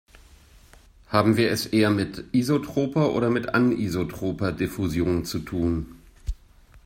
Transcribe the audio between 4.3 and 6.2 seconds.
Diffusion zu tun?